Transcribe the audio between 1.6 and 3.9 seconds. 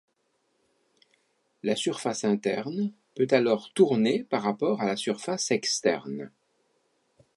La surface interne peut alors